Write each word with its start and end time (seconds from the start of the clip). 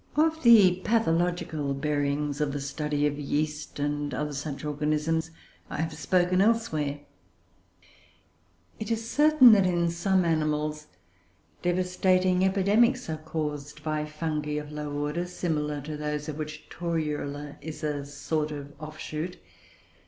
Of 0.15 0.41
the 0.41 0.77
pathological 0.83 1.75
bearings 1.75 2.41
of 2.41 2.53
the 2.53 2.59
study 2.59 3.05
of 3.05 3.19
yeast, 3.19 3.77
and 3.77 4.11
other 4.15 4.33
such 4.33 4.65
organisms, 4.65 5.29
I 5.69 5.79
have 5.79 5.93
spoken 5.93 6.41
elsewhere. 6.41 7.01
It 8.79 8.89
is 8.89 9.07
certain 9.07 9.51
that, 9.51 9.67
in 9.67 9.91
some 9.91 10.25
animals, 10.25 10.87
devastating 11.61 12.43
epidemics 12.43 13.11
are 13.11 13.17
caused 13.17 13.83
by 13.83 14.05
fungi 14.07 14.53
of 14.53 14.71
low 14.71 14.91
order 14.91 15.27
similar 15.27 15.81
to 15.81 15.95
those 15.95 16.27
of 16.27 16.39
which 16.39 16.67
Torula 16.71 17.57
is 17.61 17.83
a 17.83 18.03
sort 18.03 18.49
of 18.51 18.73
offshoot. 18.81 19.37